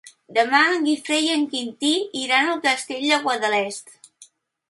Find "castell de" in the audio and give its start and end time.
2.65-3.19